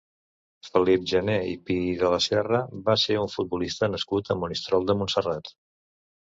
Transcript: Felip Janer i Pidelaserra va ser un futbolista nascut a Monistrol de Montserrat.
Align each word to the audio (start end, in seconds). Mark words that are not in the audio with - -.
Felip 0.67 1.03
Janer 1.09 1.35
i 1.49 1.51
Pidelaserra 1.67 2.61
va 2.87 2.95
ser 3.03 3.19
un 3.25 3.29
futbolista 3.35 3.91
nascut 3.97 4.33
a 4.33 4.39
Monistrol 4.45 4.89
de 4.91 4.97
Montserrat. 5.03 5.55